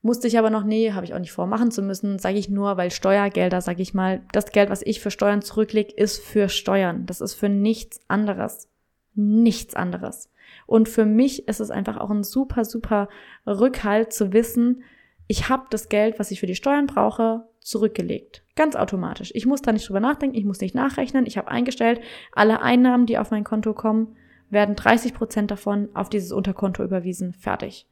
[0.01, 2.49] Musste ich aber noch nie, habe ich auch nicht vor, machen zu müssen, sage ich
[2.49, 6.47] nur, weil Steuergelder, sage ich mal, das Geld, was ich für Steuern zurücklege, ist für
[6.47, 7.05] Steuern.
[7.05, 8.69] Das ist für nichts anderes.
[9.13, 10.29] Nichts anderes.
[10.67, 13.09] Und für mich ist es einfach auch ein super, super
[13.45, 14.83] Rückhalt zu wissen,
[15.31, 18.43] ich habe das Geld, was ich für die Steuern brauche, zurückgelegt.
[18.55, 19.31] Ganz automatisch.
[19.35, 21.27] Ich muss da nicht drüber nachdenken, ich muss nicht nachrechnen.
[21.27, 24.15] Ich habe eingestellt, alle Einnahmen, die auf mein Konto kommen,
[24.49, 27.33] werden 30 Prozent davon auf dieses Unterkonto überwiesen.
[27.33, 27.85] Fertig.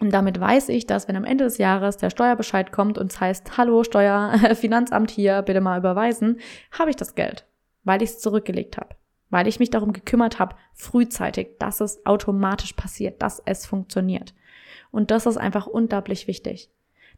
[0.00, 3.20] Und damit weiß ich, dass wenn am Ende des Jahres der Steuerbescheid kommt und es
[3.20, 6.40] heißt, hallo Steuer, Finanzamt hier, bitte mal überweisen,
[6.72, 7.46] habe ich das Geld,
[7.84, 8.96] weil ich es zurückgelegt habe.
[9.28, 14.34] Weil ich mich darum gekümmert habe, frühzeitig, dass es automatisch passiert, dass es funktioniert.
[14.90, 16.70] Und das ist einfach unglaublich wichtig.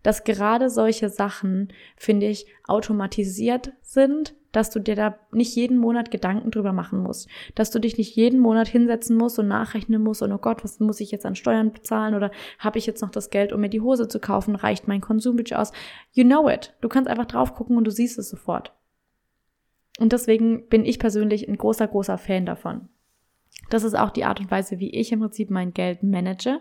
[0.03, 6.11] Dass gerade solche Sachen, finde ich, automatisiert sind, dass du dir da nicht jeden Monat
[6.11, 10.23] Gedanken drüber machen musst, dass du dich nicht jeden Monat hinsetzen musst und nachrechnen musst
[10.23, 13.11] und oh Gott, was muss ich jetzt an Steuern bezahlen oder habe ich jetzt noch
[13.11, 15.73] das Geld, um mir die Hose zu kaufen, reicht mein Konsumbudget aus?
[16.13, 16.75] You know it.
[16.81, 18.73] Du kannst einfach drauf gucken und du siehst es sofort.
[19.99, 22.89] Und deswegen bin ich persönlich ein großer, großer Fan davon.
[23.71, 26.61] Das ist auch die Art und Weise, wie ich im Prinzip mein Geld manage.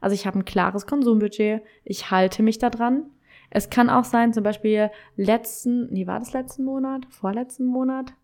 [0.00, 3.06] Also ich habe ein klares Konsumbudget, ich halte mich da dran
[3.54, 7.06] es kann auch sein, zum Beispiel letzten, nee, war das letzten Monat?
[7.10, 8.14] Vorletzten Monat?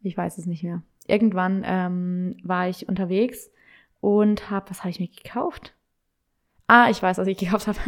[0.00, 0.82] Ich weiß es nicht mehr.
[1.08, 3.50] Irgendwann ähm, war ich unterwegs
[4.00, 5.74] und habe, was habe ich mir gekauft?
[6.68, 7.80] Ah, ich weiß, was ich gekauft habe.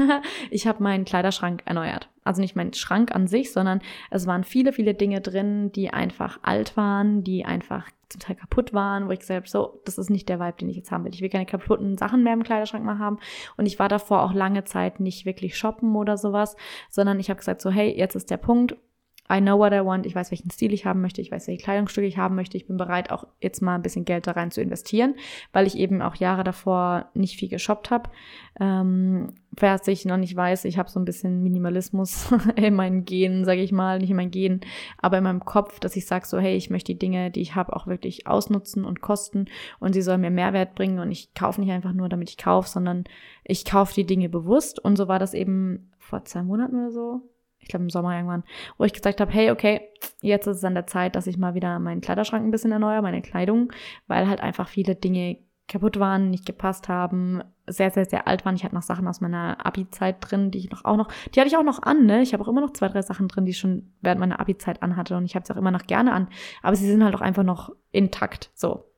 [0.50, 2.10] ich habe meinen Kleiderschrank erneuert.
[2.24, 6.40] Also nicht meinen Schrank an sich, sondern es waren viele, viele Dinge drin, die einfach
[6.42, 10.10] alt waren, die einfach zum Teil kaputt waren, wo ich gesagt habe, so, das ist
[10.10, 11.14] nicht der Vibe, den ich jetzt haben will.
[11.14, 13.18] Ich will keine kaputten Sachen mehr im Kleiderschrank mal haben.
[13.56, 16.56] Und ich war davor auch lange Zeit nicht wirklich shoppen oder sowas,
[16.90, 18.76] sondern ich habe gesagt, so, hey, jetzt ist der Punkt,
[19.30, 21.62] I know what I want, ich weiß, welchen Stil ich haben möchte, ich weiß, welche
[21.62, 24.50] Kleidungsstücke ich haben möchte, ich bin bereit, auch jetzt mal ein bisschen Geld da rein
[24.50, 25.14] zu investieren,
[25.52, 28.10] weil ich eben auch Jahre davor nicht viel geshoppt habe.
[28.60, 33.46] Ähm, wer sich noch nicht weiß, ich habe so ein bisschen Minimalismus in meinen Genen,
[33.46, 34.60] sage ich mal, nicht in meinen Genen,
[34.98, 37.54] aber in meinem Kopf, dass ich sage so, hey, ich möchte die Dinge, die ich
[37.54, 39.46] habe, auch wirklich ausnutzen und kosten
[39.80, 42.68] und sie sollen mir Mehrwert bringen und ich kaufe nicht einfach nur, damit ich kaufe,
[42.68, 43.04] sondern
[43.42, 47.22] ich kaufe die Dinge bewusst und so war das eben vor zwei Monaten oder so,
[47.64, 48.44] ich glaube im Sommer irgendwann,
[48.76, 49.80] wo ich gesagt habe, hey, okay,
[50.20, 53.00] jetzt ist es an der Zeit, dass ich mal wieder meinen Kleiderschrank ein bisschen erneuere,
[53.02, 53.72] meine Kleidung,
[54.06, 58.54] weil halt einfach viele Dinge kaputt waren, nicht gepasst haben, sehr, sehr, sehr alt waren.
[58.54, 61.48] Ich hatte noch Sachen aus meiner Abi-Zeit drin, die ich noch auch noch, die hatte
[61.48, 62.20] ich auch noch an, ne?
[62.20, 64.82] Ich habe auch immer noch zwei, drei Sachen drin, die ich schon während meiner Abi-Zeit
[64.82, 66.28] anhatte und ich habe sie auch immer noch gerne an.
[66.62, 68.90] Aber sie sind halt auch einfach noch intakt, so.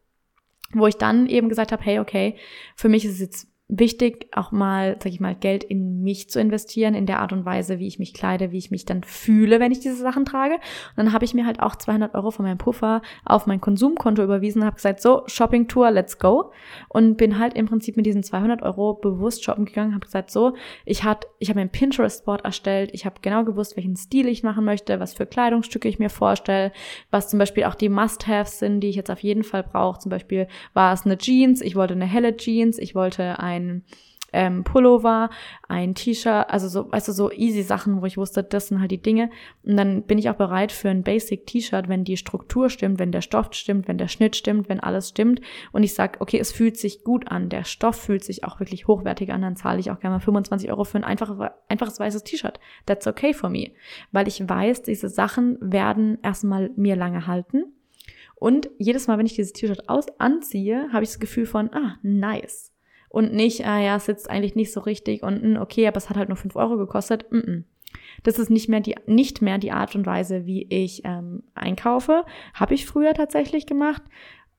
[0.73, 2.37] Wo ich dann eben gesagt habe, hey, okay,
[2.75, 6.41] für mich ist es jetzt wichtig, auch mal, sag ich mal, Geld in mich zu
[6.41, 9.59] investieren, in der Art und Weise, wie ich mich kleide, wie ich mich dann fühle,
[9.59, 10.55] wenn ich diese Sachen trage.
[10.55, 14.23] Und dann habe ich mir halt auch 200 Euro von meinem Puffer auf mein Konsumkonto
[14.23, 16.53] überwiesen, habe gesagt, so, Shopping-Tour, let's go.
[16.89, 20.55] Und bin halt im Prinzip mit diesen 200 Euro bewusst shoppen gegangen, habe gesagt, so,
[20.85, 24.65] ich hat, ich habe mir Pinterest-Board erstellt, ich habe genau gewusst, welchen Stil ich machen
[24.65, 26.71] möchte, was für Kleidungsstücke ich mir vorstelle,
[27.11, 29.99] was zum Beispiel auch die Must-Haves sind, die ich jetzt auf jeden Fall brauche.
[29.99, 33.85] Zum Beispiel war es eine Jeans, ich wollte eine helle Jeans, ich wollte ein ein
[34.33, 35.31] ähm, Pullover,
[35.69, 38.91] ein T-Shirt, also so, weißt du, so easy Sachen, wo ich wusste, das sind halt
[38.91, 39.31] die Dinge.
[39.63, 43.13] Und dann bin ich auch bereit für ein Basic T-Shirt, wenn die Struktur stimmt, wenn
[43.13, 45.41] der Stoff stimmt, wenn der Schnitt stimmt, wenn alles stimmt.
[45.73, 48.87] Und ich sag, okay, es fühlt sich gut an, der Stoff fühlt sich auch wirklich
[48.87, 51.39] hochwertig an, dann zahle ich auch gerne mal 25 Euro für ein einfaches,
[51.69, 52.61] einfaches weißes T-Shirt.
[52.85, 53.71] That's okay for me.
[54.13, 57.73] Weil ich weiß, diese Sachen werden erstmal mir lange halten.
[58.35, 61.97] Und jedes Mal, wenn ich dieses T-Shirt aus anziehe, habe ich das Gefühl von, ah,
[62.03, 62.76] nice
[63.17, 66.11] und nicht, ah ja, es sitzt eigentlich nicht so richtig und hm, okay, aber es
[66.11, 67.25] hat halt nur fünf Euro gekostet.
[67.31, 67.65] Mm -mm.
[68.25, 72.27] Das ist nicht mehr die, nicht mehr die Art und Weise, wie ich ähm, einkaufe.
[72.53, 74.03] Habe ich früher tatsächlich gemacht.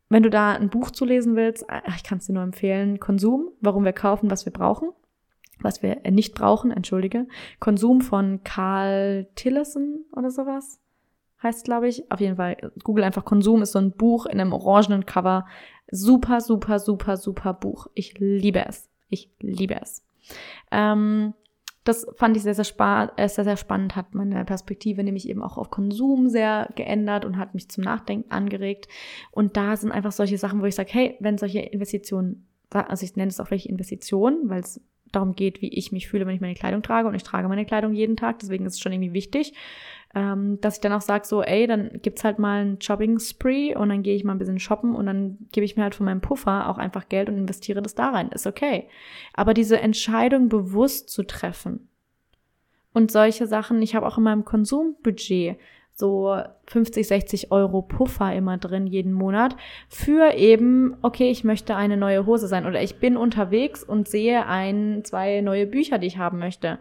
[0.09, 2.99] wenn du da ein Buch zu lesen willst, äh, ich kann es dir nur empfehlen,
[2.99, 4.89] Konsum, warum wir kaufen, was wir brauchen,
[5.61, 7.27] was wir äh, nicht brauchen, entschuldige.
[7.59, 10.81] Konsum von Carl Tillison oder sowas
[11.43, 12.11] heißt, glaube ich.
[12.11, 15.45] Auf jeden Fall, Google einfach Konsum ist so ein Buch in einem orangenen Cover.
[15.89, 17.87] Super, super, super, super Buch.
[17.93, 18.89] Ich liebe es.
[19.09, 20.03] Ich liebe es.
[20.71, 21.33] Ähm,
[21.87, 22.65] das fand ich sehr, sehr,
[23.15, 27.37] äh, sehr, sehr spannend, hat meine Perspektive nämlich eben auch auf Konsum sehr geändert und
[27.37, 28.89] hat mich zum Nachdenken angeregt.
[29.31, 33.15] Und da sind einfach solche Sachen, wo ich sage, hey, wenn solche Investitionen, also ich
[33.15, 34.81] nenne es auch welche Investitionen, weil es
[35.13, 37.65] darum geht, wie ich mich fühle, wenn ich meine Kleidung trage und ich trage meine
[37.65, 39.53] Kleidung jeden Tag, deswegen ist es schon irgendwie wichtig,
[40.15, 43.89] ähm, dass ich dann auch sage, so, ey, dann gibt's halt mal einen Shopping-Spree und
[43.89, 46.21] dann gehe ich mal ein bisschen shoppen und dann gebe ich mir halt von meinem
[46.21, 48.29] Puffer auch einfach Geld und investiere das da rein.
[48.29, 48.87] Ist okay.
[49.33, 51.87] Aber diese Entscheidung bewusst zu treffen
[52.93, 55.57] und solche Sachen, ich habe auch in meinem Konsumbudget
[55.93, 56.35] so
[56.67, 59.55] 50, 60 Euro Puffer immer drin jeden Monat
[59.89, 64.45] für eben, okay, ich möchte eine neue Hose sein oder ich bin unterwegs und sehe
[64.45, 66.79] ein, zwei neue Bücher, die ich haben möchte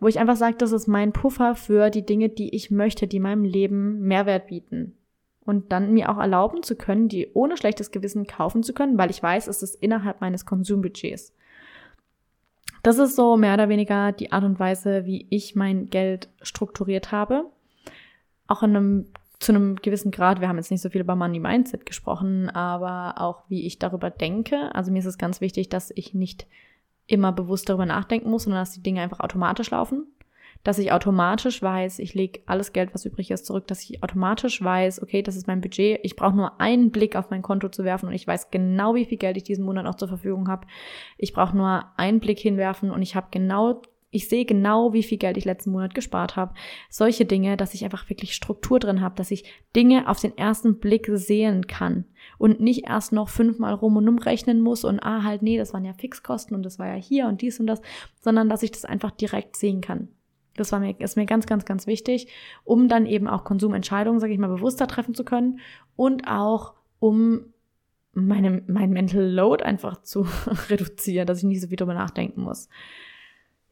[0.00, 3.20] wo ich einfach sage, das ist mein Puffer für die Dinge, die ich möchte, die
[3.20, 4.96] meinem Leben Mehrwert bieten.
[5.44, 9.10] Und dann mir auch erlauben zu können, die ohne schlechtes Gewissen kaufen zu können, weil
[9.10, 11.34] ich weiß, es ist innerhalb meines Konsumbudgets.
[12.82, 17.12] Das ist so mehr oder weniger die Art und Weise, wie ich mein Geld strukturiert
[17.12, 17.44] habe.
[18.46, 19.06] Auch in einem,
[19.38, 23.20] zu einem gewissen Grad, wir haben jetzt nicht so viel über Money Mindset gesprochen, aber
[23.20, 24.74] auch wie ich darüber denke.
[24.74, 26.46] Also mir ist es ganz wichtig, dass ich nicht
[27.10, 30.06] immer bewusst darüber nachdenken muss, sondern dass die Dinge einfach automatisch laufen.
[30.62, 34.62] Dass ich automatisch weiß, ich lege alles Geld, was übrig ist, zurück, dass ich automatisch
[34.62, 36.00] weiß, okay, das ist mein Budget.
[36.02, 39.06] Ich brauche nur einen Blick auf mein Konto zu werfen und ich weiß genau, wie
[39.06, 40.66] viel Geld ich diesen Monat noch zur Verfügung habe.
[41.16, 45.18] Ich brauche nur einen Blick hinwerfen und ich habe genau ich sehe genau, wie viel
[45.18, 46.54] Geld ich letzten Monat gespart habe.
[46.88, 49.44] Solche Dinge, dass ich einfach wirklich Struktur drin habe, dass ich
[49.76, 52.04] Dinge auf den ersten Blick sehen kann
[52.36, 55.84] und nicht erst noch fünfmal rum und umrechnen muss und ah, halt, nee, das waren
[55.84, 57.80] ja Fixkosten und das war ja hier und dies und das,
[58.20, 60.08] sondern dass ich das einfach direkt sehen kann.
[60.56, 62.26] Das war mir, ist mir ganz, ganz, ganz wichtig,
[62.64, 65.60] um dann eben auch Konsumentscheidungen, sage ich mal, bewusster treffen zu können
[65.94, 67.44] und auch um
[68.12, 70.26] meine, mein Mental Load einfach zu
[70.68, 72.68] reduzieren, dass ich nicht so viel drüber nachdenken muss.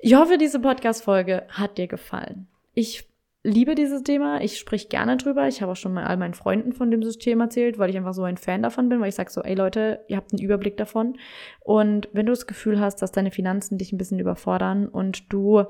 [0.01, 2.47] Ich hoffe, diese Podcast-Folge hat dir gefallen.
[2.73, 3.09] Ich
[3.43, 4.41] liebe dieses Thema.
[4.41, 5.49] Ich sprich gerne drüber.
[5.49, 8.15] Ich habe auch schon mal all meinen Freunden von dem System erzählt, weil ich einfach
[8.15, 10.77] so ein Fan davon bin, weil ich sage so, ey Leute, ihr habt einen Überblick
[10.77, 11.19] davon.
[11.61, 15.65] Und wenn du das Gefühl hast, dass deine Finanzen dich ein bisschen überfordern und du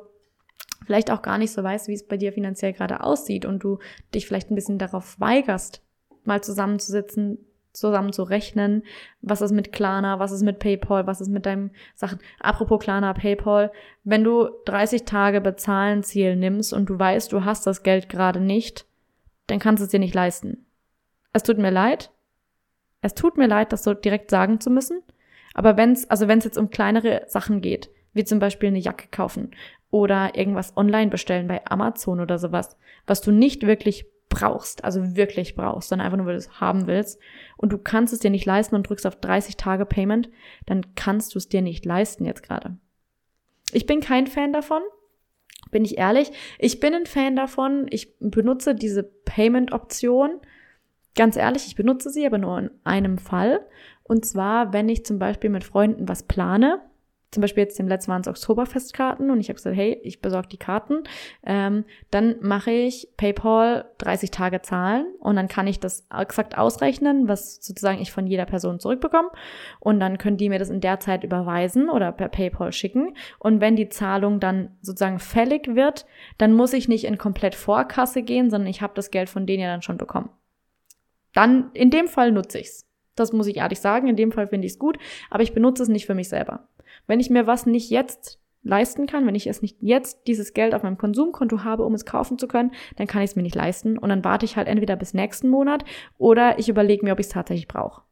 [0.85, 3.79] vielleicht auch gar nicht so weißt, wie es bei dir finanziell gerade aussieht und du
[4.15, 5.83] dich vielleicht ein bisschen darauf weigerst,
[6.25, 7.39] mal zusammenzusitzen,
[7.73, 8.83] zusammen zu rechnen.
[9.21, 10.19] Was ist mit Klarna?
[10.19, 11.07] Was ist mit PayPal?
[11.07, 12.19] Was ist mit deinem Sachen?
[12.41, 13.73] Apropos Klarna, PayPal.
[14.05, 18.41] Wenn du 30 Tage bezahlen Ziel nimmst und du weißt, du hast das Geld gerade
[18.41, 18.87] nicht,
[19.47, 20.67] dann kannst du es dir nicht leisten.
[21.33, 22.11] Es tut mir leid.
[23.01, 25.03] Es tut mir leid, das so direkt sagen zu müssen.
[25.55, 28.79] Aber wenn es, also wenn es jetzt um kleinere Sachen geht, wie zum Beispiel eine
[28.79, 29.53] Jacke kaufen
[29.91, 32.77] oder irgendwas online bestellen bei Amazon oder sowas,
[33.07, 36.87] was du nicht wirklich brauchst, also wirklich brauchst, sondern einfach nur, weil du es haben
[36.87, 37.19] willst
[37.57, 40.29] und du kannst es dir nicht leisten und drückst auf 30 Tage Payment,
[40.67, 42.77] dann kannst du es dir nicht leisten jetzt gerade.
[43.73, 44.83] Ich bin kein Fan davon,
[45.71, 46.31] bin ich ehrlich.
[46.59, 50.41] Ich bin ein Fan davon, ich benutze diese Payment-Option.
[51.15, 53.67] Ganz ehrlich, ich benutze sie aber nur in einem Fall.
[54.05, 56.81] Und zwar, wenn ich zum Beispiel mit Freunden was plane
[57.31, 60.49] zum Beispiel jetzt dem letzten waren es Oktoberfestkarten und ich habe gesagt, hey, ich besorge
[60.49, 61.05] die Karten,
[61.45, 67.29] ähm, dann mache ich PayPal 30 Tage zahlen und dann kann ich das exakt ausrechnen,
[67.29, 69.31] was sozusagen ich von jeder Person zurückbekomme
[69.81, 73.61] und dann können die mir das in der Zeit überweisen oder per PayPal schicken und
[73.61, 76.07] wenn die Zahlung dann sozusagen fällig wird,
[76.39, 79.63] dann muss ich nicht in komplett Vorkasse gehen, sondern ich habe das Geld von denen
[79.63, 80.31] ja dann schon bekommen.
[81.35, 82.87] Dann in dem Fall nutze ich's.
[83.15, 84.09] Das muss ich ehrlich sagen.
[84.09, 84.99] In dem Fall finde ich es gut,
[85.31, 86.69] aber ich benutze es nicht für mich selber.
[87.09, 90.75] Wenn ich mir was nicht jetzt leisten kann, wenn ich es nicht jetzt dieses Geld
[90.75, 93.55] auf meinem Konsumkonto habe, um es kaufen zu können, dann kann ich es mir nicht
[93.55, 95.85] leisten und dann warte ich halt entweder bis nächsten Monat
[96.19, 98.03] oder ich überlege mir, ob ich es tatsächlich brauche.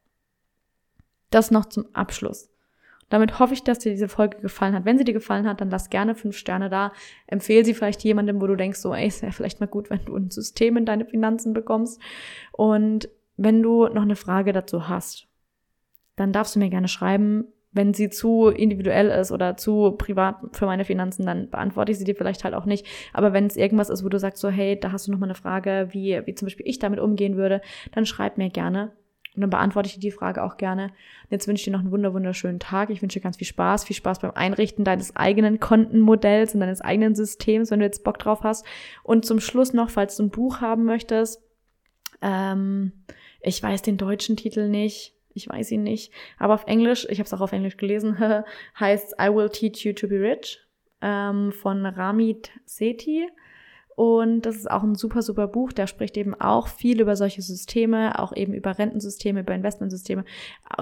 [1.29, 2.49] Das noch zum Abschluss.
[3.09, 4.83] Damit hoffe ich, dass dir diese Folge gefallen hat.
[4.83, 6.91] Wenn sie dir gefallen hat, dann lass gerne fünf Sterne da.
[7.25, 10.03] Empfehle sie vielleicht jemandem, wo du denkst, so, ey, es wäre vielleicht mal gut, wenn
[10.03, 12.01] du ein System in deine Finanzen bekommst.
[12.51, 13.07] Und
[13.37, 15.27] wenn du noch eine Frage dazu hast,
[16.17, 20.65] dann darfst du mir gerne schreiben wenn sie zu individuell ist oder zu privat für
[20.65, 22.85] meine Finanzen, dann beantworte ich sie dir vielleicht halt auch nicht.
[23.13, 25.27] Aber wenn es irgendwas ist, wo du sagst so, hey, da hast du noch mal
[25.27, 27.61] eine Frage, wie, wie zum Beispiel ich damit umgehen würde,
[27.91, 28.93] dann schreib mir gerne.
[29.35, 30.85] Und dann beantworte ich dir die Frage auch gerne.
[30.85, 32.89] Und jetzt wünsche ich dir noch einen wunder wunderschönen Tag.
[32.89, 33.83] Ich wünsche dir ganz viel Spaß.
[33.83, 38.17] Viel Spaß beim Einrichten deines eigenen Kontenmodells und deines eigenen Systems, wenn du jetzt Bock
[38.17, 38.65] drauf hast.
[39.03, 41.43] Und zum Schluss noch, falls du ein Buch haben möchtest,
[42.21, 42.93] Ähm,
[43.41, 45.13] ich weiß den deutschen Titel nicht.
[45.37, 46.11] Ich weiß ihn nicht.
[46.37, 48.17] Aber auf Englisch, ich habe es auch auf Englisch gelesen,
[48.79, 50.59] heißt I Will Teach You to Be Rich
[51.01, 53.27] ähm, von Ramit Sethi.
[53.97, 55.73] Und das ist auch ein super, super Buch.
[55.73, 60.23] Der spricht eben auch viel über solche Systeme, auch eben über Rentensysteme, über Investmentsysteme.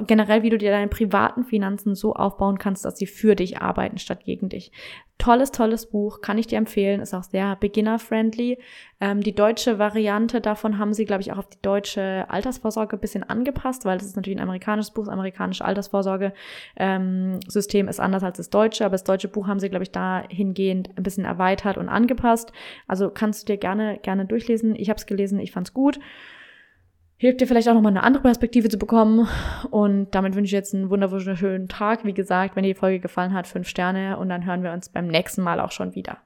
[0.06, 4.00] Generell, wie du dir deine privaten Finanzen so aufbauen kannst, dass sie für dich arbeiten
[4.00, 4.74] statt gegen dich.
[5.18, 8.58] Tolles, tolles Buch, kann ich dir empfehlen, ist auch sehr beginner-friendly.
[9.02, 13.00] Ähm, die deutsche Variante davon haben sie, glaube ich, auch auf die deutsche Altersvorsorge ein
[13.00, 18.24] bisschen angepasst, weil das ist natürlich ein amerikanisches Buch, das amerikanische Altersvorsorge-System ähm, ist anders
[18.24, 21.78] als das deutsche, aber das deutsche Buch haben sie, glaube ich, dahingehend ein bisschen erweitert
[21.78, 22.54] und angepasst.
[22.88, 24.76] Also kannst du dir gerne, gerne durchlesen.
[24.76, 26.00] Ich habe es gelesen, ich fand es gut
[27.18, 29.28] hilft dir vielleicht auch nochmal eine andere Perspektive zu bekommen.
[29.72, 32.06] Und damit wünsche ich jetzt einen wunderschönen Tag.
[32.06, 34.90] Wie gesagt, wenn dir die Folge gefallen hat, fünf Sterne und dann hören wir uns
[34.90, 36.18] beim nächsten Mal auch schon wieder.